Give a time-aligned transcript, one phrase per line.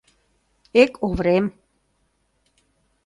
[0.81, 1.45] Эк, Оврем.